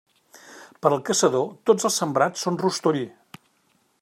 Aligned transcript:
Per 0.85 0.91
al 0.91 1.03
caçador, 1.11 1.45
tots 1.71 1.87
els 1.91 2.01
sembrats 2.03 2.47
són 2.49 2.61
rostoll. 2.67 3.03